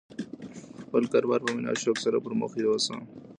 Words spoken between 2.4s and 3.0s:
یوسه.